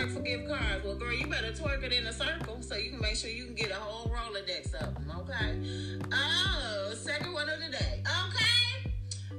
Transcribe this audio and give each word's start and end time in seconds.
work 0.00 0.10
forgive 0.10 0.46
cards. 0.46 0.84
Well, 0.84 0.96
girl, 0.96 1.12
you 1.12 1.26
better 1.26 1.52
twerk 1.52 1.82
it 1.82 1.92
in 1.92 2.06
a 2.06 2.12
circle 2.12 2.62
so 2.62 2.76
you 2.76 2.90
can 2.90 3.00
make 3.00 3.16
sure 3.16 3.30
you 3.30 3.44
can 3.44 3.54
get 3.54 3.70
a 3.70 3.74
whole 3.74 4.10
Rolodex 4.10 4.72
of 4.74 4.94
them, 4.94 5.12
okay? 5.20 5.98
Oh, 6.12 6.92
second 6.94 7.32
one 7.32 7.48
of 7.48 7.60
the 7.60 7.70
day, 7.70 8.02
okay? 8.26 8.92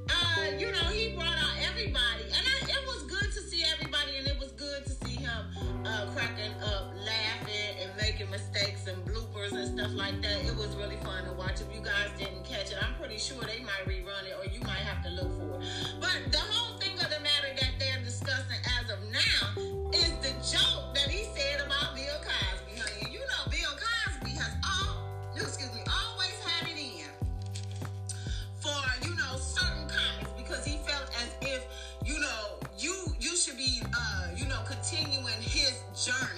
Uh, 0.10 0.58
you 0.58 0.72
know, 0.72 0.86
he 0.92 1.16
brought 1.16 1.38
out 1.38 1.56
everybody, 1.70 2.26
and 2.26 2.46
I, 2.46 2.70
it 2.70 2.86
was 2.86 3.04
good 3.04 3.32
to 3.32 3.42
see 3.42 3.64
everybody, 3.74 4.18
and 4.18 4.28
it 4.28 4.38
was 4.40 4.52
good 4.52 4.86
to 4.86 4.92
see 5.06 5.16
him 5.16 5.86
uh, 5.86 6.08
cracking 6.14 6.54
up, 6.64 6.94
laughing, 7.06 7.82
and 7.82 7.92
making 8.00 8.30
mistakes 8.30 8.88
and 8.88 9.04
bloopers 9.06 9.54
and 9.54 9.80
stuff 9.80 9.92
like 9.94 10.22
that. 10.22 10.46
It 10.46 10.56
was 10.58 10.76
really 10.76 10.98
fun 10.98 11.26
to 11.26 11.34
watch. 11.34 11.62
If 11.62 11.74
you 11.74 11.82
guys 11.82 12.10
didn't 12.20 12.46
catch 12.46 12.72
it, 12.72 12.78
I'm 12.82 12.94
pretty 12.96 13.18
sure 13.18 13.42
they 13.42 13.64
might 13.64 13.86
rerun 13.88 14.26
it, 14.30 14.36
or 14.38 14.46
you 14.52 14.60
might 14.62 14.86
have 14.86 15.04
to 15.06 15.10
look 15.10 15.32
for 15.38 15.60
it. 15.60 15.68
But 16.00 16.32
the 16.32 16.40
whole 16.40 16.78
thing 16.78 16.94
of 17.00 17.10
the 17.10 17.20
matter 17.20 17.50
that 17.60 17.72
they're 17.80 18.04
discussing 18.04 18.62
as 18.80 18.92
of 18.92 19.00
now 19.12 19.61
Sure. 36.02 36.31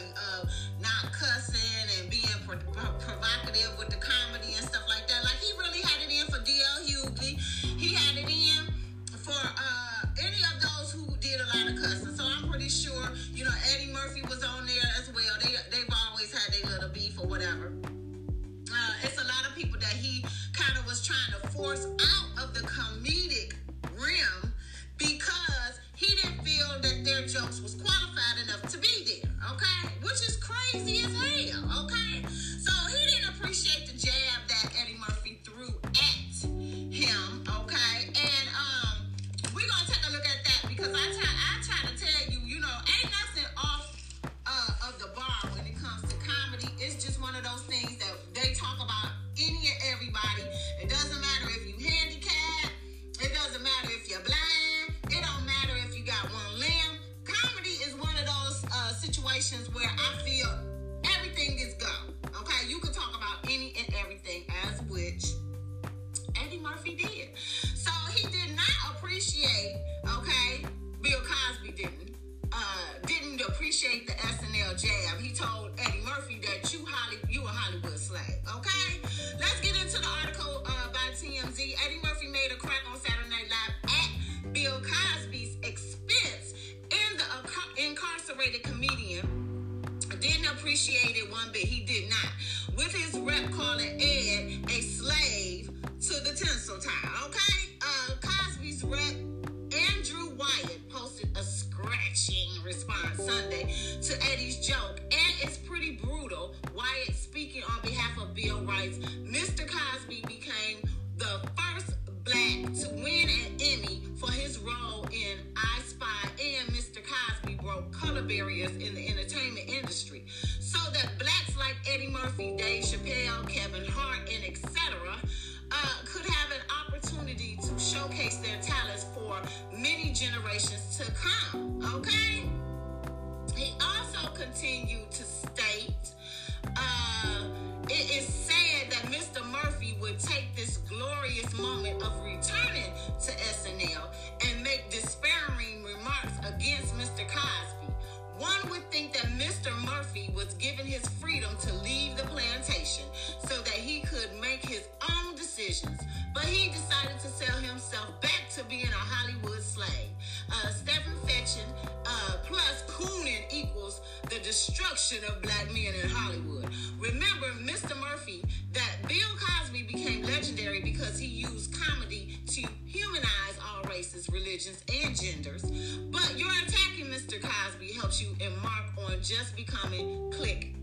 just 179.23 179.55
becoming 179.55 180.29
click 180.31 180.73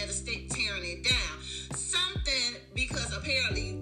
instead 0.00 0.08
of 0.08 0.14
stick 0.14 0.48
tearing 0.48 0.84
it 0.84 1.04
down. 1.04 1.76
Something 1.76 2.60
because 2.74 3.14
apparently 3.16 3.78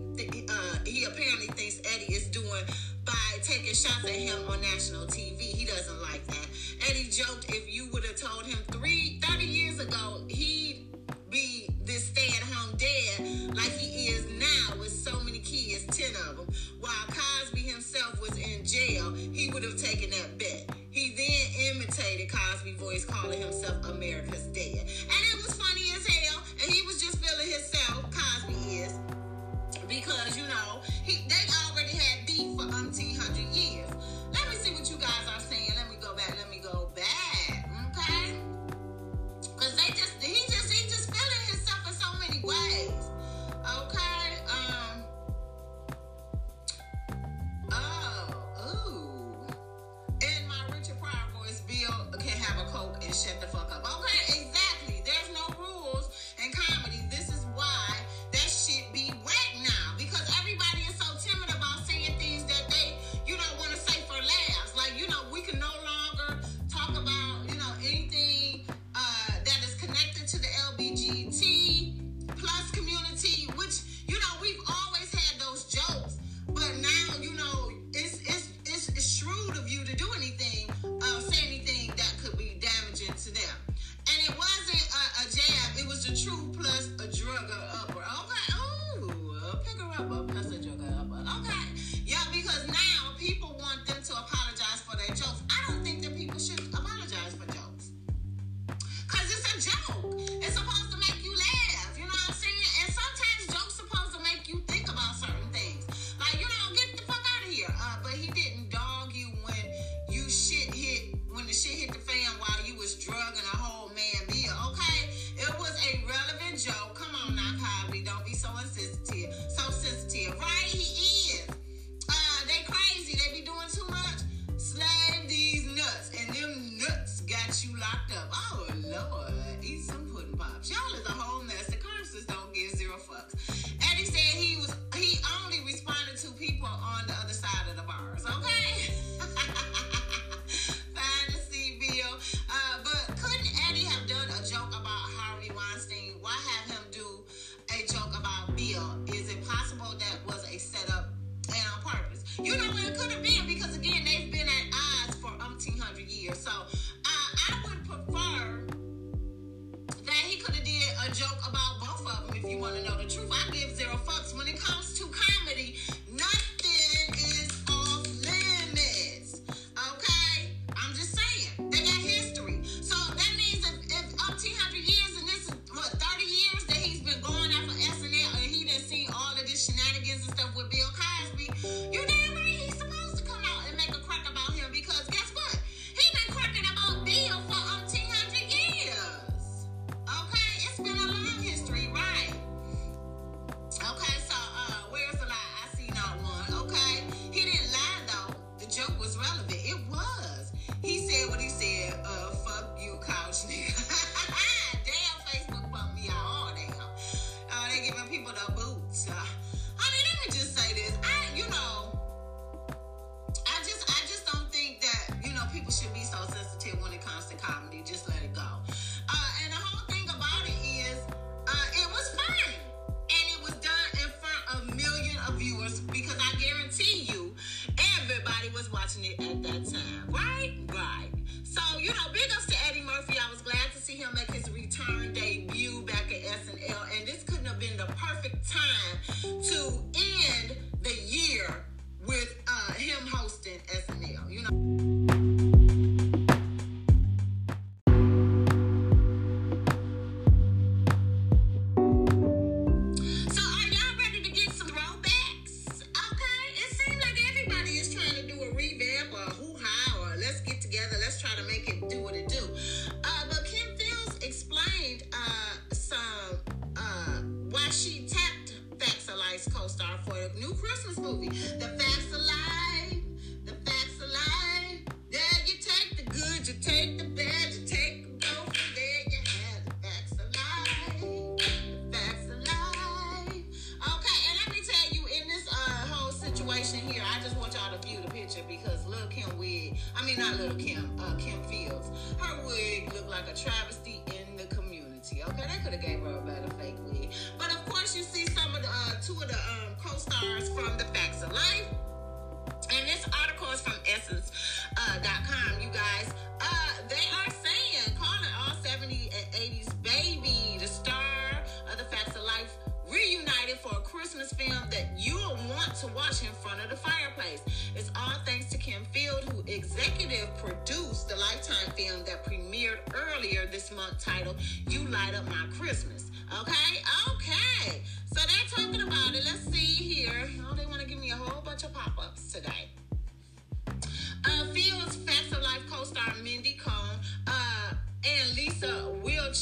uh, 0.49 0.79
he 0.85 1.05
apparently 1.05 1.47
thinks 1.49 1.81
Eddie 1.95 2.13
is 2.13 2.27
doing 2.29 2.65
by 3.05 3.39
taking 3.43 3.75
shots 3.75 4.05
at 4.05 4.11
him 4.11 4.39
on 4.49 4.61
national 4.61 5.07
TV. 5.07 5.41
He 5.41 5.65
doesn't 5.65 6.01
like 6.03 6.27
that. 6.27 6.47
Eddie 6.89 7.09
joked 7.11 7.47
if 7.51 7.73
you 7.73 7.89
would 7.93 8.05
have 8.05 8.17
told 8.17 8.47
him 8.47 8.59
three, 8.71 9.21
30 9.23 9.45
years 9.45 9.81
ago, 9.81 10.25
he'd 10.29 10.87
be 11.31 11.69
this 11.85 12.09
stay 12.09 12.29
at 12.29 12.43
home 12.43 12.77
dad 12.77 13.57
like 13.57 13.73
he 13.73 14.07
is 14.07 14.25
now 14.39 14.79
with 14.79 14.91
so 14.91 15.21
many 15.21 15.39
kids, 15.39 15.87
10 15.87 16.11
of 16.29 16.37
them. 16.37 16.47
While 16.81 16.93
Cosby 17.09 17.61
himself 17.61 18.21
was 18.21 18.37
in 18.39 18.65
jail, 18.65 19.13
he 19.15 19.51
would 19.51 19.63
have 19.63 19.77
taken 19.77 20.11
that 20.11 20.39
bet. 20.39 20.71
He 20.91 21.15
then 21.17 21.77
imitated 21.77 22.31
Cosby's 22.31 22.77
voice, 22.77 23.05
calling 23.05 23.41
himself 23.41 23.85
America's 23.87 24.47
dad. 24.47 24.87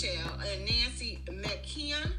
Michelle 0.07 0.39
and 0.53 0.65
Nancy 0.65 1.19
McKeon 1.27 2.13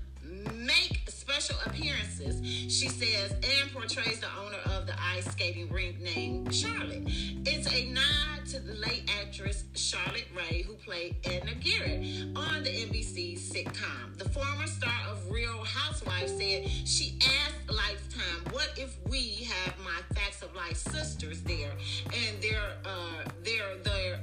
make 0.55 1.09
special 1.09 1.55
appearances, 1.65 2.45
she 2.45 2.89
says, 2.89 3.31
and 3.31 3.71
portrays 3.71 4.19
the 4.19 4.27
owner 4.43 4.57
of 4.77 4.87
the 4.87 4.93
ice 5.01 5.25
skating 5.25 5.69
rink 5.71 5.99
named 6.01 6.53
Charlotte. 6.53 7.03
It's 7.05 7.71
a 7.71 7.85
nod 7.85 8.45
to 8.47 8.59
the 8.59 8.73
late 8.73 9.09
actress 9.21 9.63
Charlotte 9.75 10.27
Rae, 10.35 10.63
who 10.63 10.73
played 10.73 11.15
Edna 11.23 11.55
Garrett 11.55 12.03
on 12.35 12.63
the 12.63 12.69
NBC 12.69 13.39
sitcom. 13.39 14.17
The 14.17 14.27
former 14.29 14.67
star 14.67 15.09
of 15.09 15.29
Real 15.31 15.63
Housewives 15.63 16.31
said 16.31 16.67
she 16.85 17.17
asked 17.21 17.69
Lifetime, 17.69 18.51
"What 18.51 18.71
if 18.77 18.97
we 19.07 19.45
have 19.45 19.73
my 19.79 20.01
Facts 20.13 20.41
of 20.41 20.53
Life 20.55 20.77
sisters 20.77 21.41
there, 21.43 21.71
and 22.05 22.41
they're 22.41 22.73
uh, 22.85 23.29
they're 23.43 23.77
they're." 23.83 24.19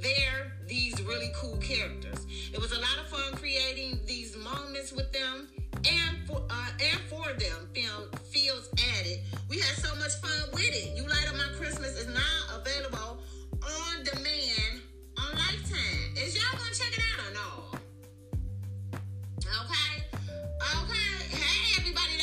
they're 0.00 0.52
these 0.66 1.00
really 1.02 1.30
cool 1.34 1.56
characters. 1.58 2.26
It 2.52 2.60
was 2.60 2.72
a 2.72 2.80
lot 2.80 2.98
of 3.00 3.08
fun 3.08 3.34
creating 3.36 4.00
these 4.06 4.36
moments 4.36 4.92
with 4.92 5.12
them 5.12 5.48
and 5.84 6.26
for 6.26 6.42
uh, 6.50 6.68
and 6.80 7.00
for 7.08 7.32
them. 7.38 7.68
Kim 7.74 8.10
Fields 8.30 8.68
added. 8.98 9.20
We 9.48 9.58
had 9.58 9.76
so 9.76 9.94
much 9.96 10.14
fun 10.20 10.50
with 10.52 10.70
it. 10.72 10.96
You 10.96 11.06
Light 11.08 11.28
Up 11.28 11.36
My 11.36 11.48
Christmas 11.56 11.98
is 11.98 12.08
now 12.08 12.56
available 12.56 13.18
on 13.62 14.04
demand 14.04 14.82
on 15.18 15.30
Lifetime. 15.36 16.14
Is 16.16 16.34
y'all 16.34 16.58
gonna 16.58 16.74
check 16.74 16.96
it 16.96 17.02
out 17.12 17.26
or 17.26 17.34
no? 17.34 17.78
Okay, 19.46 20.04
okay. 20.60 21.36
Hey, 21.36 21.80
everybody. 21.80 22.13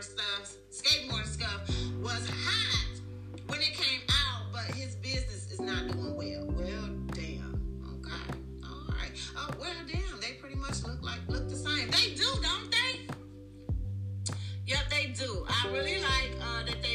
skateboard 0.00 0.02
stuff, 0.02 0.56
skateboard 0.70 1.26
stuff 1.26 1.68
was 2.02 2.28
hot 2.28 2.88
when 3.48 3.60
it 3.60 3.74
came 3.74 4.00
out, 4.08 4.52
but 4.52 4.74
his 4.74 4.94
business 4.96 5.50
is 5.50 5.60
not 5.60 5.88
doing 5.88 6.16
well. 6.16 6.46
Well, 6.46 6.88
damn. 7.12 7.60
Okay. 7.98 8.38
All 8.64 8.94
right. 8.94 9.12
Oh, 9.36 9.48
well, 9.58 9.70
damn. 9.86 10.20
They 10.20 10.32
pretty 10.40 10.56
much 10.56 10.82
look 10.84 11.02
like 11.02 11.18
look 11.28 11.48
the 11.48 11.56
same. 11.56 11.90
They 11.90 12.14
do, 12.14 12.24
don't 12.42 12.70
they? 12.70 14.34
Yep, 14.66 14.90
they 14.90 15.06
do. 15.08 15.44
I 15.48 15.68
really 15.70 16.00
like 16.00 16.32
uh, 16.40 16.64
that 16.64 16.82
they 16.82 16.89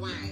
wine. 0.00 0.27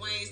Wayne's 0.00 0.30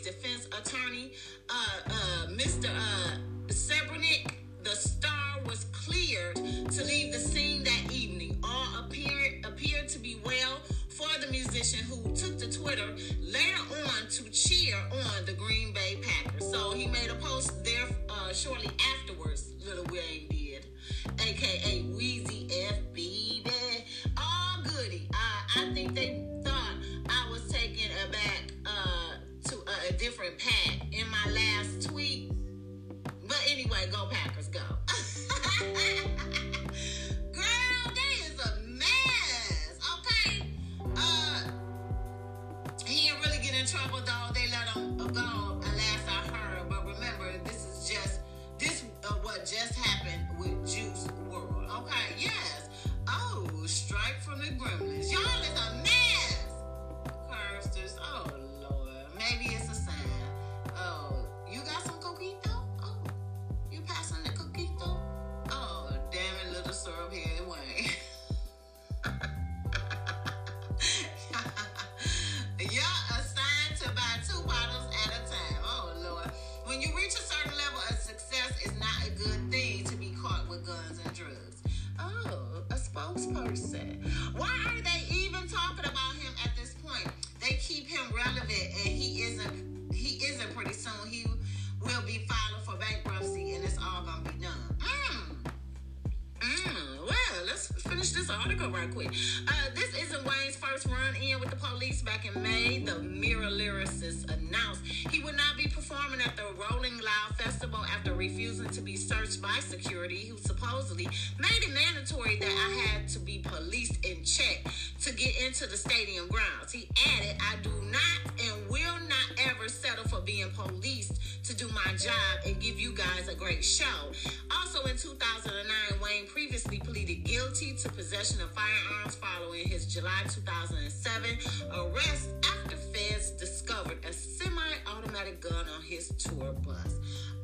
semi 134.31 134.61
automatic 134.87 135.41
gun 135.41 135.67
on 135.77 135.83
his 135.83 136.09
tour 136.19 136.53
bus. 136.65 136.97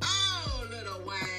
Oh, 0.03 0.67
Lil 0.71 1.07
Wayne. 1.07 1.36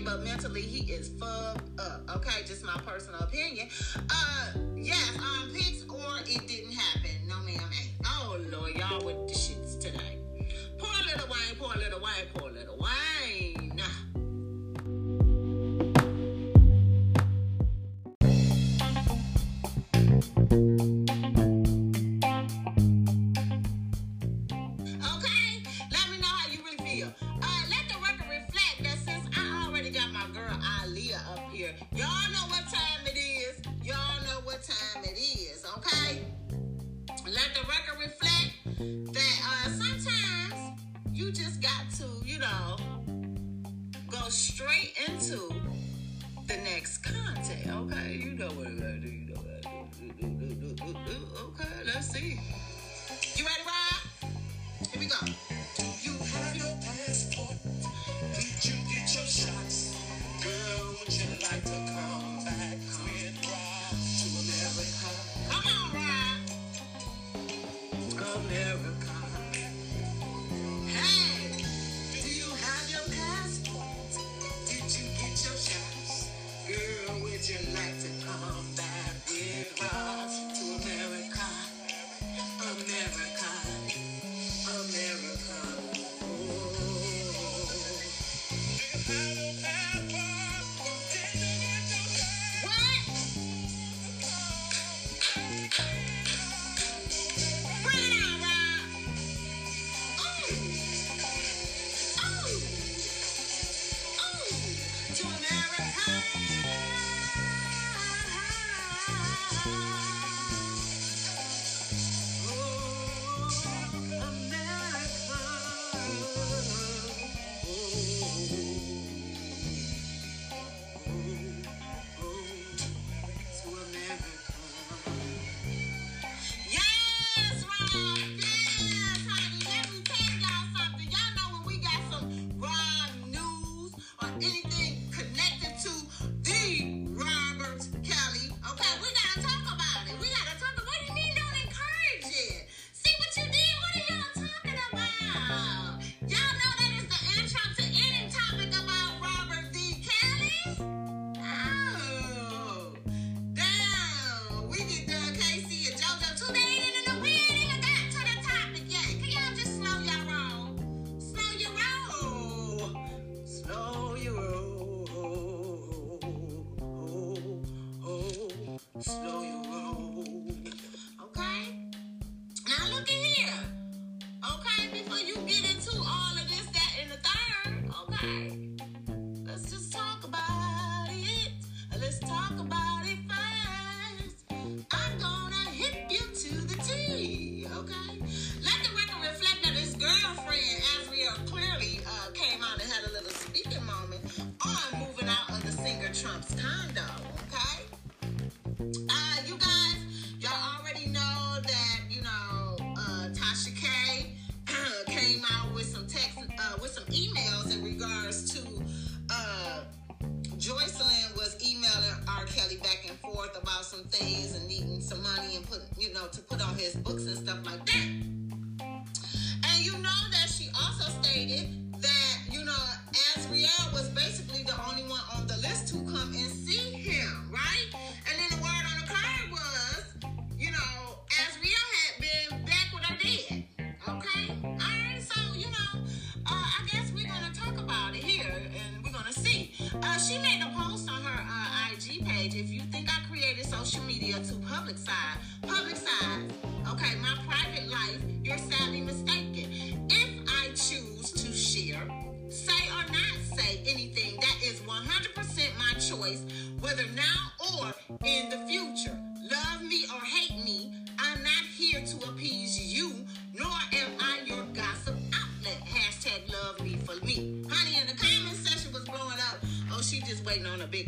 physically, 0.00 0.04
but 0.04 0.24
mentally 0.24 0.62
he 0.62 0.92
is 0.92 1.08
fucked 1.08 1.78
up. 1.78 2.02
Okay, 2.16 2.42
just 2.46 2.64
my 2.64 2.78
personal 2.86 3.20
opinion. 3.20 3.68
Uh, 4.10 4.46
yes, 4.76 5.16
um, 5.18 5.24
I'm 5.24 5.52
pissed, 5.52 5.88
or 5.88 6.18
it 6.20 6.46
didn't 6.48 6.72
happen. 6.72 7.10
No, 7.28 7.36
ma'am, 7.40 7.70
ain't. 7.78 7.90
Oh 8.04 8.38
Lord, 8.50 8.74
y'all 8.74 9.04
with 9.04 9.28
the 9.28 9.34
shits 9.34 9.78
today. 9.80 10.18
Poor 10.78 10.90
Lil 11.06 11.26
Wayne, 11.28 11.56
poor 11.58 11.74
Lil 11.76 12.00
Wayne, 12.00 12.26
poor 12.34 12.49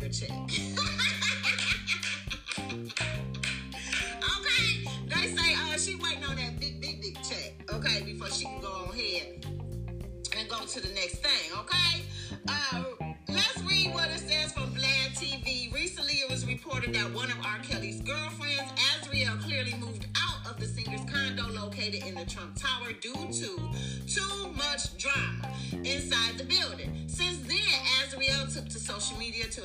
your 0.03 0.11
check. 0.11 0.62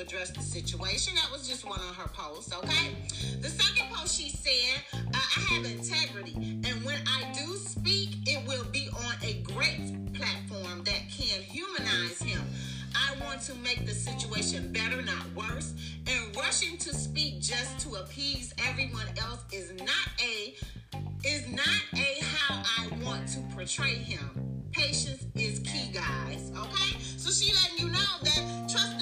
address 0.00 0.30
the 0.30 0.42
situation. 0.42 1.14
That 1.16 1.30
was 1.30 1.48
just 1.48 1.66
one 1.66 1.80
of 1.80 1.96
her 1.96 2.08
posts, 2.08 2.52
okay? 2.54 2.96
The 3.40 3.48
second 3.48 3.92
post 3.92 4.18
she 4.18 4.30
said, 4.30 4.82
uh, 4.92 4.98
I 5.14 5.54
have 5.54 5.64
integrity, 5.64 6.34
and 6.64 6.84
when 6.84 6.98
I 7.06 7.32
do 7.32 7.56
speak, 7.56 8.16
it 8.26 8.46
will 8.46 8.64
be 8.64 8.88
on 8.88 9.14
a 9.22 9.42
great 9.42 10.12
platform 10.14 10.84
that 10.84 11.02
can 11.10 11.42
humanize 11.42 12.20
him. 12.20 12.40
I 12.94 13.14
want 13.24 13.42
to 13.42 13.54
make 13.56 13.86
the 13.86 13.92
situation 13.92 14.72
better, 14.72 15.02
not 15.02 15.24
worse. 15.34 15.74
And 16.06 16.34
rushing 16.36 16.78
to 16.78 16.94
speak 16.94 17.40
just 17.40 17.78
to 17.80 17.96
appease 17.96 18.54
everyone 18.66 19.06
else 19.20 19.44
is 19.52 19.72
not 19.72 20.08
a 20.20 20.56
is 21.24 21.48
not 21.48 21.82
a 21.94 22.24
how 22.24 22.62
I 22.78 22.88
want 23.04 23.28
to 23.28 23.40
portray 23.54 23.94
him. 23.94 24.30
Patience 24.72 25.26
is 25.34 25.58
key, 25.60 25.90
guys. 25.92 26.52
Okay? 26.56 26.98
So 27.16 27.30
she 27.30 27.52
letting 27.52 27.86
you 27.86 27.92
know 27.92 28.14
that 28.22 28.68
trust 28.70 28.97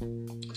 Bye. 0.00 0.49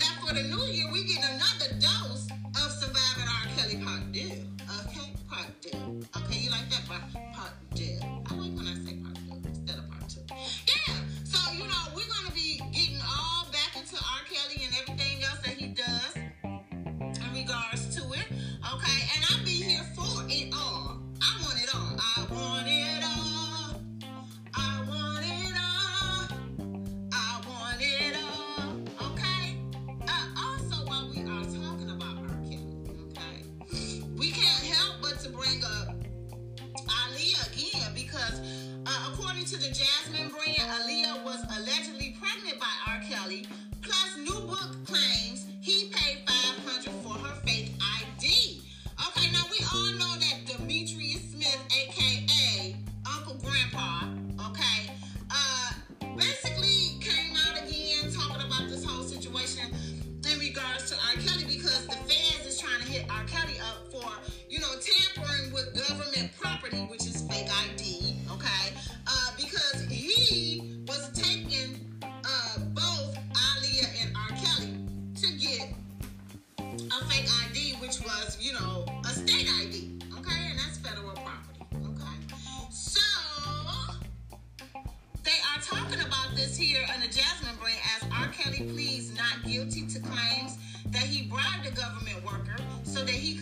that 93.06 93.14
he 93.14 93.33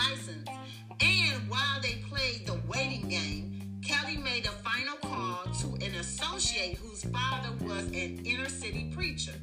license. 0.00 0.48
And 1.00 1.48
while 1.48 1.80
they 1.82 2.02
played 2.08 2.46
the 2.46 2.58
waiting 2.68 3.08
game, 3.08 3.80
Kelly 3.82 4.16
made 4.16 4.46
a 4.46 4.54
final 4.68 4.96
call 4.98 5.44
to 5.60 5.66
an 5.84 5.94
associate 5.96 6.76
whose 6.76 7.04
father 7.04 7.52
was 7.60 7.84
an 7.86 8.20
inner 8.24 8.48
city 8.48 8.90
preacher. 8.94 9.34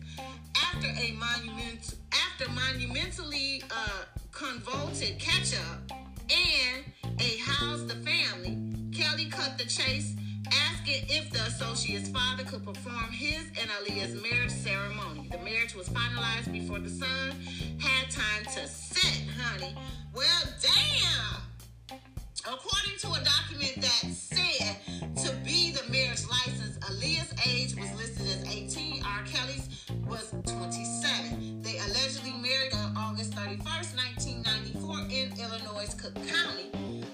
After 0.55 0.87
a 0.87 1.11
monument, 1.13 1.95
after 2.11 2.49
monumentally 2.51 3.63
uh, 3.71 4.05
convoluted 4.31 5.19
catch 5.19 5.53
up 5.55 5.91
and 6.29 6.83
a 7.19 7.37
house 7.37 7.81
the 7.83 7.95
family, 7.95 8.57
Kelly 8.91 9.25
cut 9.25 9.57
the 9.57 9.65
chase 9.65 10.15
asking 10.51 11.05
if 11.09 11.29
the 11.31 11.41
associate's 11.43 12.09
father 12.09 12.43
could 12.43 12.63
perform 12.65 13.11
his 13.11 13.45
and 13.59 13.69
Aaliyah's 13.69 14.21
marriage 14.21 14.51
ceremony. 14.51 15.29
The 15.31 15.37
marriage 15.39 15.75
was 15.75 15.89
finalized 15.89 16.51
before 16.51 16.79
the 16.79 16.89
son 16.89 17.31
had 17.79 18.09
time 18.09 18.43
to 18.55 18.67
set, 18.67 19.27
honey. 19.37 19.75
Well, 20.13 20.43
damn! 20.61 21.99
According 22.45 22.97
to 22.99 23.07
a 23.07 23.23
document 23.23 23.75
that 23.81 24.11
said 24.13 24.77
to 25.17 25.35
be 25.43 25.71
the 25.71 25.83
marriage 25.91 26.23
license, 26.29 26.77
Aaliyah's 26.79 27.33
age 27.45 27.75
was 27.75 27.91
listed 27.95 28.27
as 28.27 28.45
18, 28.47 29.03
R. 29.03 29.23
Kelly's 29.25 29.85
was 30.07 30.33
27. 30.45 31.61
They 31.61 31.77
allegedly 31.79 32.31
married 32.31 32.73
on 32.73 32.95
August 32.95 33.31
31st, 33.31 33.97
1994, 33.97 34.99
in 35.11 35.33
Illinois' 35.39 35.93
Cook 35.95 36.15
County. 36.15 36.71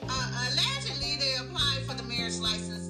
Uh, 0.07 0.49
allegedly, 0.51 1.15
they 1.17 1.35
applied 1.39 1.83
for 1.87 1.95
the 1.95 2.03
marriage 2.03 2.37
license 2.37 2.82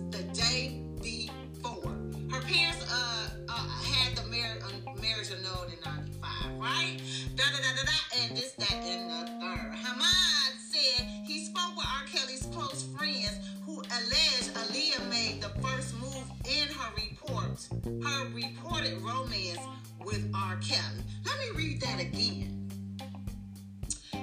Marriage 5.04 5.32
node 5.44 5.68
in 5.68 5.80
95, 5.84 6.58
right? 6.60 6.98
Da 7.36 7.44
da 7.44 7.58
da 7.58 7.76
da 7.76 7.84
da, 7.84 8.24
and 8.24 8.38
this, 8.38 8.54
that, 8.54 8.72
and 8.72 9.10
the 9.12 9.32
third. 9.32 9.74
Hamad 9.84 10.54
said 10.72 11.06
he 11.26 11.44
spoke 11.44 11.76
with 11.76 11.86
R. 11.86 12.06
Kelly's 12.08 12.48
close 12.54 12.84
friends 12.98 13.38
who 13.66 13.80
alleged 13.80 14.54
Aaliyah 14.54 15.10
made 15.10 15.42
the 15.42 15.50
first 15.60 15.94
move 16.00 16.24
in 16.46 16.70
her 16.70 16.92
report, 16.96 17.68
her 18.02 18.30
reported 18.34 19.02
romance 19.02 19.60
with 20.06 20.32
R. 20.34 20.56
Kelly. 20.62 21.04
Let 21.26 21.38
me 21.38 21.48
read 21.54 21.82
that 21.82 22.00
again. 22.00 22.70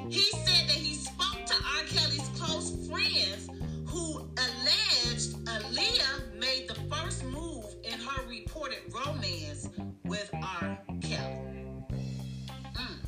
He 0.09 0.23
said 0.23 0.67
that 0.67 0.81
he 0.81 0.95
spoke 0.95 1.45
to 1.45 1.55
R. 1.55 1.85
Kelly's 1.89 2.29
close 2.39 2.89
friends 2.89 3.51
recorded 8.61 8.93
romance 8.93 9.69
with 10.05 10.31
R. 10.35 10.79
Kelly. 11.01 11.65
Mm. 12.75 12.99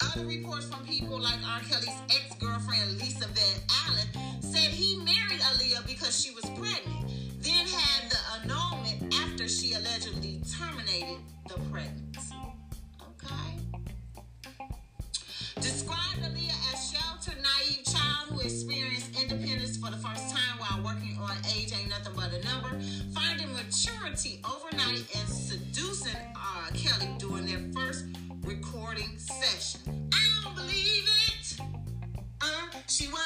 Other 0.00 0.26
reports 0.26 0.66
from 0.66 0.86
people 0.86 1.20
like 1.20 1.38
R. 1.46 1.60
Kelly's 1.60 2.00
ex 2.08 2.34
girlfriend 2.38 2.98
Lisa 2.98 3.26
Van 3.28 3.60
Allen 3.86 4.40
said 4.40 4.70
he 4.70 4.96
married 4.96 5.40
Aaliyah 5.40 5.86
because 5.86 6.18
she 6.18 6.30
was 6.30 6.44
pregnant. 6.58 7.05
she 32.96 33.08
was 33.08 33.25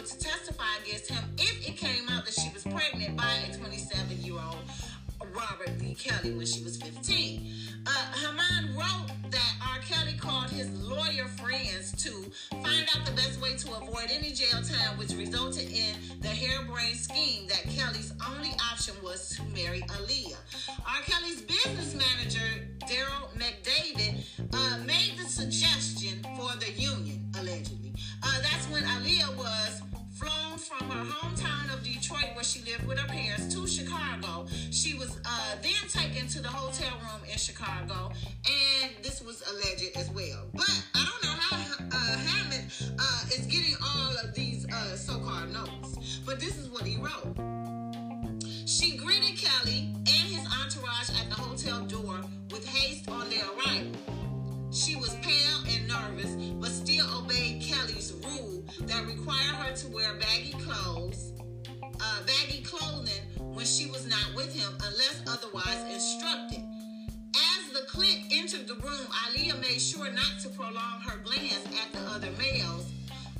able 0.00 0.08
to 0.08 0.18
testify 0.18 0.64
against 0.82 1.10
him 1.10 1.22
if 1.36 1.68
it 1.68 1.76
came 1.76 2.08
out 2.08 2.24
that 2.24 2.34
she 2.34 2.50
was 2.54 2.62
pregnant 2.62 3.16
by 3.16 3.32
a 3.48 3.54
27 3.54 4.22
year 4.22 4.34
old 4.34 4.62
Robert 5.34 5.78
Thee 5.78 5.94
Kelly 5.94 6.32
when 6.32 6.46
she 6.46 6.62
was 6.62 6.76
15. 6.78 7.52
Uh, 7.86 7.90
Herman 7.90 8.74
wrote 8.74 9.08
that 9.30 9.54
R. 9.62 9.78
Kelly 9.80 10.14
called 10.18 10.50
his 10.50 10.70
lawyer 10.80 11.26
friends 11.38 11.92
to 12.02 12.10
find 12.62 12.86
out 12.94 13.04
the 13.04 13.12
best 13.12 13.40
way 13.40 13.56
to 13.56 13.72
avoid 13.74 14.08
any 14.10 14.32
jail 14.32 14.62
time, 14.62 14.98
which 14.98 15.12
resulted 15.12 15.70
in 15.70 15.94
the 16.20 16.28
harebrained 16.28 16.96
scheme 16.96 17.46
that 17.48 17.62
Kelly's 17.64 18.12
only 18.28 18.50
option 18.72 18.94
was 19.02 19.36
to 19.36 19.42
marry 19.54 19.82
Aaliyah. 19.82 20.36
R. 20.86 21.02
Kelly's 21.04 21.42
business 21.42 21.94
manager, 21.94 22.66
Daryl 22.80 23.28
McDavid, 23.36 24.24
uh, 24.52 24.78
made 24.84 25.12
the 25.18 25.28
suggestion 25.28 26.24
for 26.36 26.56
the 26.58 26.72
union, 26.72 27.30
allegedly. 27.38 27.92
Uh, 28.22 28.40
that's 28.42 28.66
when 28.68 28.82
Aaliyah 28.84 29.36
was 29.36 29.82
flown 30.20 30.58
from 30.58 30.90
her 30.90 31.04
hometown 31.04 31.72
of 31.72 31.82
Detroit, 31.82 32.34
where 32.34 32.44
she 32.44 32.60
lived 32.70 32.86
with 32.86 32.98
her 32.98 33.08
parents, 33.08 33.54
to 33.54 33.66
Chicago. 33.66 34.46
She 34.70 34.92
was 34.94 35.18
uh, 35.24 35.56
then 35.62 35.88
taken 35.88 36.28
to 36.28 36.42
the 36.42 36.48
hotel 36.48 36.92
room 37.00 37.22
in 37.30 37.38
Chicago, 37.38 38.12
and 38.44 38.92
this 39.02 39.22
was 39.22 39.42
alleged 39.50 39.96
as 39.96 40.10
well. 40.10 40.44
But 40.52 40.70
I 40.94 41.08
don't 41.08 41.22
know 41.24 41.36
how 41.40 41.56
uh, 41.90 42.18
Hammond 42.18 42.70
uh, 42.98 43.24
is 43.34 43.46
getting 43.46 43.76
all 43.82 44.12
of 44.22 44.34
these 44.34 44.66
uh, 44.70 44.94
so-called 44.94 45.52
notes. 45.52 46.20
But 46.26 46.38
this 46.38 46.58
is 46.58 46.68
what 46.68 46.82
he 46.82 46.98
wrote. 46.98 47.34
She 48.66 48.98
greeted 48.98 49.38
Kelly 49.38 49.88
and 49.96 50.26
his 50.34 50.46
entourage 50.60 51.10
at 51.18 51.30
the 51.30 51.36
hotel 51.36 51.80
door 51.86 52.20
with 52.50 52.66
haste 52.66 53.08
on 53.08 53.30
their 53.30 53.44
arrival. 53.56 53.92
She 54.70 54.96
was 54.96 55.16
nervous, 55.90 56.36
but 56.60 56.70
still 56.70 57.06
obeyed 57.18 57.62
Kelly's 57.62 58.14
rule 58.24 58.62
that 58.82 59.06
required 59.06 59.56
her 59.56 59.74
to 59.74 59.88
wear 59.88 60.14
baggy 60.14 60.52
clothes, 60.52 61.32
uh, 62.00 62.20
baggy 62.26 62.62
clothing 62.62 63.22
when 63.38 63.66
she 63.66 63.90
was 63.90 64.06
not 64.06 64.34
with 64.34 64.54
him, 64.54 64.72
unless 64.82 65.22
otherwise 65.26 65.92
instructed. 65.92 66.62
As 67.34 67.72
the 67.72 67.86
clique 67.88 68.26
entered 68.30 68.66
the 68.66 68.74
room, 68.74 69.06
Aaliyah 69.10 69.60
made 69.60 69.80
sure 69.80 70.10
not 70.10 70.38
to 70.42 70.48
prolong 70.50 71.00
her 71.02 71.18
glance 71.18 71.66
at 71.66 71.92
the 71.92 72.00
other 72.10 72.30
males 72.38 72.90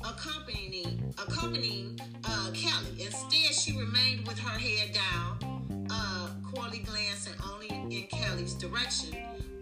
accompanying 0.03 1.13
accompanying 1.17 1.99
uh, 2.25 2.51
Kelly. 2.53 3.03
Instead, 3.05 3.53
she 3.53 3.77
remained 3.77 4.27
with 4.27 4.39
her 4.39 4.57
head 4.57 4.93
down, 4.93 5.87
uh, 5.91 6.29
coyly 6.53 6.79
glancing 6.79 7.33
only 7.51 7.67
in 7.95 8.07
Kelly's 8.07 8.53
direction 8.55 9.15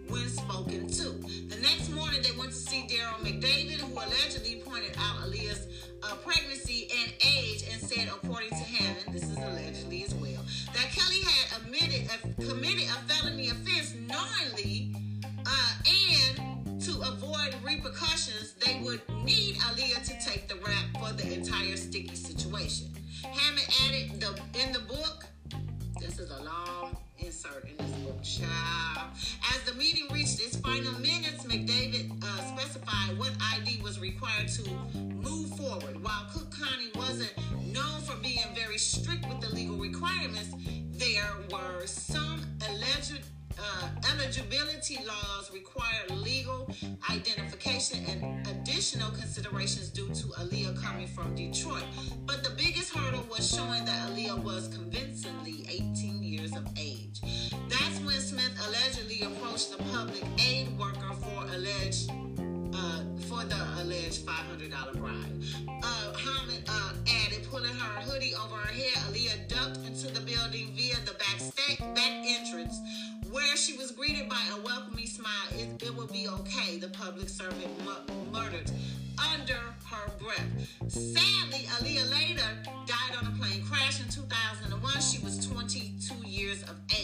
when 0.08 0.28
spoken 0.28 0.88
to. 0.88 1.04
The 1.48 1.59
see 2.80 2.96
Daryl 2.96 3.18
McDavid, 3.20 3.80
who 3.80 3.92
allegedly 3.92 4.62
pointed 4.64 4.96
out 4.98 5.16
Aaliyah's 5.26 5.66
uh, 6.02 6.14
pregnancy 6.16 6.88
and 7.02 7.12
age 7.26 7.64
and 7.70 7.80
said, 7.80 8.08
according 8.08 8.50
to 8.50 8.56
Hammond, 8.56 9.12
this 9.12 9.24
is 9.24 9.36
allegedly 9.36 10.04
as 10.04 10.14
well, 10.14 10.42
that 10.74 10.90
Kelly 10.92 11.20
had 11.22 11.62
admitted, 11.62 12.10
uh, 12.10 12.48
committed 12.48 12.84
a 12.84 13.12
felony 13.12 13.48
offense 13.48 13.94
knowingly 13.94 14.94
uh, 15.46 15.72
and 15.88 16.80
to 16.82 16.92
avoid 17.02 17.54
repercussions, 17.62 18.54
they 18.64 18.80
would 18.84 19.00
need 19.24 19.56
Aaliyah 19.56 20.02
to 20.04 20.26
take 20.30 20.48
the 20.48 20.56
rap 20.56 20.84
for 20.98 21.12
the 21.12 21.32
entire 21.34 21.76
sticky 21.76 22.14
situation. 22.14 22.88
Hammond 23.22 23.68
added 23.86 24.20
the 24.20 24.62
in 24.62 24.72
the 24.72 24.80
book. 24.80 25.26
This 26.00 26.18
is 26.18 26.30
a 26.30 26.42
long 26.42 26.96
insert 27.30 27.64
in 27.64 27.76
this 27.76 27.96
book, 27.98 28.20
child. 28.24 29.10
As 29.54 29.62
the 29.62 29.72
meeting 29.78 30.08
reached 30.12 30.40
its 30.40 30.56
final 30.56 30.92
minutes, 30.98 31.44
McDavid 31.44 32.20
uh, 32.24 32.56
specified 32.56 33.16
what 33.18 33.30
ID 33.54 33.80
was 33.82 34.00
required 34.00 34.48
to 34.48 34.68
move 34.98 35.48
forward. 35.50 36.02
While 36.02 36.26
Cook 36.32 36.50
County 36.50 36.90
wasn't 36.96 37.32
known 37.72 38.00
for 38.00 38.16
being 38.16 38.48
very 38.56 38.78
strict 38.78 39.28
with 39.28 39.40
the 39.40 39.54
legal 39.54 39.76
requirements, 39.76 40.56
there 40.90 41.36
were 41.52 41.86
some 41.86 42.40
alleged 42.68 43.22
uh, 43.60 43.88
eligibility 44.12 44.98
laws 45.06 45.50
require 45.52 46.02
legal 46.10 46.68
identification 47.10 48.04
and 48.06 48.46
additional 48.48 49.10
considerations 49.10 49.88
due 49.90 50.08
to 50.08 50.26
Aaliyah 50.38 50.80
coming 50.82 51.06
from 51.06 51.34
Detroit. 51.34 51.84
But 52.26 52.42
the 52.42 52.50
biggest 52.50 52.94
hurdle 52.94 53.24
was 53.30 53.54
showing 53.54 53.84
that 53.84 54.08
Aaliyah 54.08 54.42
was 54.42 54.68
convincingly 54.68 55.66
18 55.68 56.22
years 56.22 56.56
of 56.56 56.66
age. 56.78 57.20
That's 57.68 58.00
when 58.00 58.20
Smith 58.20 58.52
allegedly 58.66 59.22
approached 59.22 59.76
the 59.76 59.82
public 59.84 60.24
aid 60.38 60.68
worker 60.78 61.12
for 61.20 61.44
alleged 61.54 62.10
uh, 62.80 63.02
for 63.28 63.44
the 63.44 63.60
alleged 63.82 64.26
$500 64.26 64.98
bribe. 64.98 65.42
Uh, 65.82 66.12
Hammond 66.16 66.64
uh, 66.68 66.92
added, 67.26 67.46
pulling 67.50 67.74
her 67.74 68.00
hoodie 68.02 68.34
over 68.34 68.56
her 68.56 68.72
head, 68.72 68.94
Aaliyah 69.04 69.48
ducked 69.48 69.86
into 69.86 70.06
the 70.08 70.20
building 70.20 70.68
via 70.74 70.96
the 71.04 71.12
back, 71.12 71.38
sta- 71.38 71.84
back 71.94 72.12
entrance 72.26 72.78
where 73.30 73.56
she 73.56 73.76
was 73.76 73.92
greeted 73.92 74.28
by 74.28 74.42
a 74.56 74.60
welcoming 74.62 75.06
smile. 75.06 75.48
It, 75.52 75.82
it 75.82 75.94
will 75.94 76.06
be 76.08 76.28
okay, 76.28 76.78
the 76.78 76.88
public 76.88 77.28
servant 77.28 77.68
mu- 77.84 78.32
murdered 78.32 78.70
under 79.34 79.60
her 79.86 80.10
breath. 80.18 80.50
Sadly, 80.88 81.66
Aaliyah 81.76 82.10
later 82.10 82.48
died 82.86 83.16
on 83.20 83.32
a 83.32 83.36
plane 83.38 83.62
crash 83.64 84.00
in 84.00 84.08
2001. 84.08 85.00
She 85.00 85.22
was 85.22 85.46
22 85.46 86.26
years 86.26 86.62
of 86.64 86.76
age. 86.90 86.99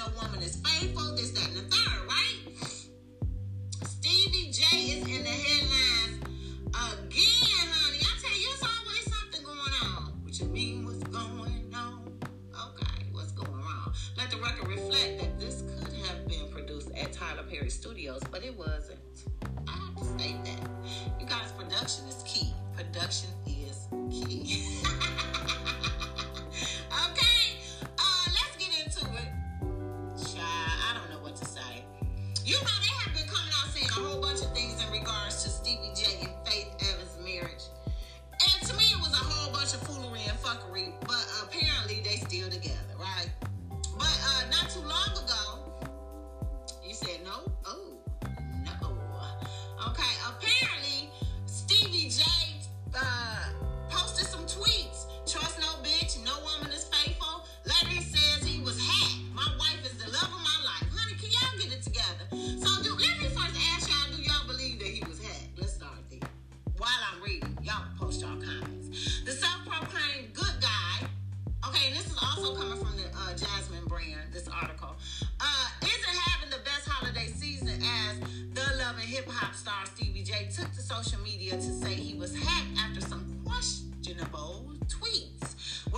no 0.00 0.06
woman 0.22 0.40
is 0.42 0.56
faithful, 0.56 1.14
this, 1.14 1.30
that, 1.32 1.48
and 1.48 1.56
the 1.56 1.76
third, 1.76 2.09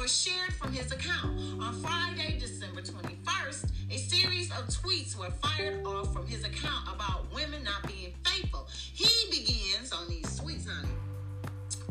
were 0.03 0.09
shared 0.09 0.53
from 0.55 0.72
his 0.72 0.90
account. 0.90 1.38
On 1.62 1.72
Friday, 1.74 2.36
December 2.36 2.80
21st, 2.80 3.70
a 3.88 3.98
series 3.98 4.50
of 4.50 4.66
tweets 4.66 5.16
were 5.16 5.30
fired 5.30 5.86
off 5.86 6.12
from 6.12 6.26
his 6.26 6.42
account 6.42 6.88
about 6.92 7.32
women 7.32 7.62
not 7.62 7.86
being 7.86 8.12
faithful. 8.24 8.66
He 8.92 9.30
begins 9.30 9.92
on 9.92 10.09
these 10.09 10.40
tweets, 10.40 10.66
honey. 10.68 10.88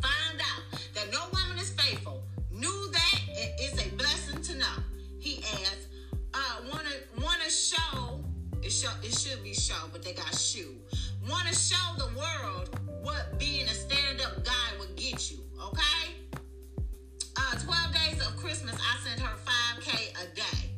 Find 0.01 0.41
out 0.41 0.81
that 0.93 1.09
no 1.09 1.21
woman 1.31 1.57
is 1.57 1.69
faithful. 1.69 2.21
Knew 2.51 2.91
that 2.91 3.19
it 3.29 3.61
is 3.61 3.87
a 3.87 3.89
blessing 3.95 4.41
to 4.41 4.57
know. 4.57 4.83
He 5.19 5.37
adds, 5.61 5.87
uh, 6.33 6.63
wanna 6.69 6.89
wanna 7.23 7.49
show 7.49 8.19
it 8.61 8.71
show 8.73 8.91
it 9.03 9.17
should 9.17 9.41
be 9.41 9.53
show, 9.53 9.87
but 9.93 10.03
they 10.03 10.11
got 10.11 10.37
shoe. 10.37 10.75
Wanna 11.29 11.53
show 11.53 11.95
the 11.97 12.09
world 12.17 12.77
what 13.03 13.39
being 13.39 13.67
a 13.67 13.73
stand-up 13.73 14.43
guy 14.43 14.79
would 14.79 14.97
get 14.97 15.31
you, 15.31 15.37
okay? 15.63 16.11
Uh, 17.51 17.57
12 17.57 17.93
days 17.93 18.25
of 18.25 18.37
Christmas, 18.37 18.75
I 18.75 19.03
sent 19.03 19.19
her 19.19 19.35
5K 19.35 20.11
a 20.23 20.35
day. 20.35 20.69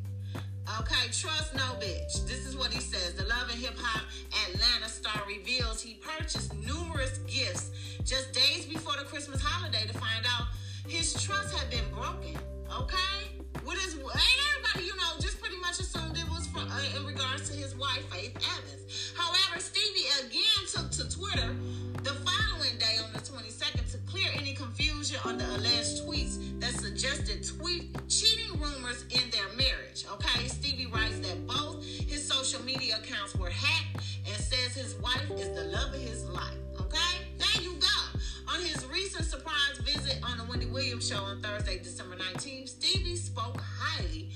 Okay, 0.79 1.05
trust 1.11 1.53
no 1.53 1.77
bitch. 1.77 2.25
This 2.25 2.47
is 2.47 2.55
what 2.55 2.73
he 2.73 2.79
says. 2.79 3.13
The 3.13 3.25
Love 3.25 3.49
and 3.51 3.59
Hip 3.61 3.75
Hop 3.77 4.01
Atlanta 4.47 4.89
star 4.89 5.21
reveals 5.27 5.83
he 5.83 5.95
purchased 5.95 6.51
numerous 6.55 7.19
gifts 7.27 7.69
just 8.03 8.33
days 8.33 8.65
before 8.65 8.93
the 8.97 9.03
Christmas 9.03 9.39
holiday 9.39 9.85
to 9.85 9.93
find 9.93 10.25
out 10.25 10.47
his 10.87 11.13
trust 11.21 11.53
had 11.55 11.69
been 11.69 11.85
broken. 11.93 12.41
Okay? 12.79 13.37
What 13.63 13.77
is 13.77 13.93
ain't 13.93 14.41
everybody, 14.57 14.87
you 14.87 14.97
know, 14.97 15.13
just 15.19 15.39
pretty 15.39 15.57
much 15.57 15.79
assumed 15.79 16.17
it 16.17 16.27
was 16.29 16.47
for, 16.47 16.59
uh, 16.59 16.97
in 16.97 17.05
regards 17.05 17.51
to 17.51 17.55
his 17.55 17.75
wife, 17.75 18.03
Faith 18.09 18.35
Evans. 18.35 19.13
However, 19.15 19.59
Stevie 19.59 20.09
again 20.25 20.63
took 20.73 20.89
to 20.89 21.05
Twitter 21.05 21.55
the 22.01 22.17
following 22.25 22.77
day 22.79 22.97
on 22.97 23.13
the 23.13 23.19
22nd 23.19 23.77
to 23.77 23.82
clear 24.13 24.29
any 24.35 24.53
confusion 24.53 25.17
on 25.25 25.39
the 25.39 25.45
alleged 25.55 26.03
tweets 26.05 26.37
that 26.59 26.69
suggested 26.79 27.43
tweet 27.57 27.97
cheating 28.07 28.51
rumors 28.61 29.05
in 29.09 29.27
their 29.31 29.47
marriage. 29.57 30.05
Okay, 30.13 30.47
Stevie 30.47 30.85
writes 30.85 31.17
that 31.21 31.47
both 31.47 31.83
his 31.83 32.23
social 32.23 32.61
media 32.63 32.97
accounts 32.97 33.35
were 33.35 33.49
hacked 33.49 34.05
and 34.27 34.35
says 34.35 34.75
his 34.75 34.93
wife 35.01 35.31
is 35.31 35.49
the 35.55 35.63
love 35.63 35.95
of 35.95 35.99
his 35.99 36.25
life. 36.25 36.59
Okay, 36.79 37.25
there 37.39 37.63
you 37.63 37.73
go. 37.79 38.19
On 38.53 38.61
his 38.61 38.85
recent 38.85 39.25
surprise 39.25 39.79
visit 39.79 40.19
on 40.21 40.37
the 40.37 40.43
Wendy 40.43 40.67
Williams 40.67 41.09
show 41.09 41.17
on 41.17 41.41
Thursday, 41.41 41.79
December 41.79 42.15
19th, 42.15 42.69
Stevie 42.69 43.15
spoke 43.15 43.59
highly 43.59 44.29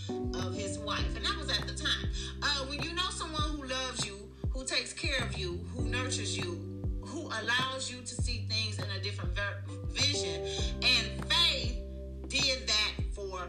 of 0.44 0.56
his 0.56 0.80
wife, 0.80 1.16
and 1.16 1.24
that 1.24 1.38
was 1.38 1.52
at 1.52 1.68
the 1.68 1.76
time. 1.76 2.10
Uh, 2.42 2.66
when 2.66 2.82
you 2.82 2.96
know 2.96 3.10
someone 3.12 3.44
who 3.44 3.68
loves 3.68 4.04
you, 4.04 4.18
who 4.50 4.66
takes 4.66 4.92
care 4.92 5.24
of 5.24 5.38
you, 5.38 5.64
who 5.76 5.84
nurtures 5.86 6.36
you, 6.36 6.78
who 7.02 7.28
allows 7.28 7.92
you 7.92 8.02
to 8.02 8.16
see 8.16 8.40
things 8.50 8.57
in 8.57 8.57
a 8.98 9.04
different 9.04 9.36
ver- 9.36 9.62
vision, 9.92 10.42
and 10.82 11.26
Faith 11.32 11.78
did 12.28 12.68
that 12.68 12.94
for 13.14 13.48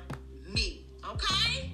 me. 0.52 0.84
Okay? 1.08 1.70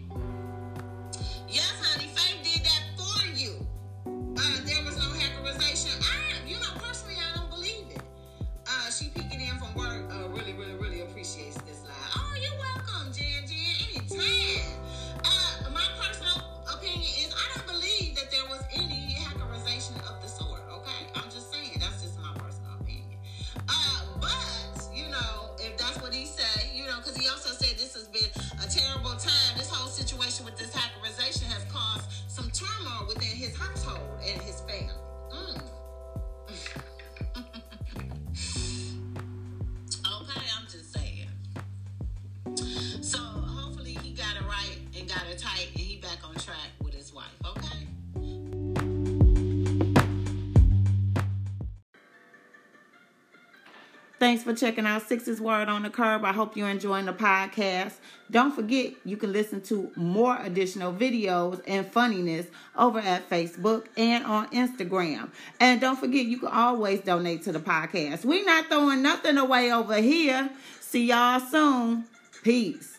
Thanks 54.35 54.43
for 54.43 54.53
checking 54.53 54.85
out 54.85 55.09
Sixx's 55.09 55.41
Word 55.41 55.69
on 55.69 55.85
the 55.85 55.91
Curb. 55.91 56.25
I 56.25 56.33
hope 56.33 56.57
you're 56.57 56.69
enjoying 56.69 57.07
the 57.07 57.13
podcast. 57.13 57.93
Don't 58.33 58.53
forget, 58.53 58.93
you 59.05 59.17
can 59.17 59.33
listen 59.33 59.61
to 59.67 59.93
more 59.95 60.37
additional 60.41 60.93
videos 60.93 61.63
and 61.69 61.87
funniness 61.87 62.49
over 62.77 62.99
at 62.99 63.31
Facebook 63.31 63.87
and 63.97 64.25
on 64.25 64.49
Instagram. 64.49 65.31
And 65.61 65.81
don't 65.81 66.01
forget, 66.01 66.27
you 66.27 66.39
can 66.39 66.49
always 66.49 67.01
donate 67.03 67.45
to 67.45 67.53
the 67.53 67.61
podcast. 67.61 68.25
We're 68.25 68.45
not 68.45 68.67
throwing 68.67 69.03
nothing 69.03 69.39
away 69.39 69.73
over 69.73 70.01
here. 70.01 70.51
See 70.81 71.11
y'all 71.11 71.39
soon. 71.39 72.03
Peace. 72.43 72.94